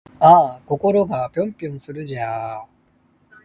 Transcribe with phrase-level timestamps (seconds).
[0.19, 2.61] あぁ〜心がぴょんぴょんするんじゃぁ〜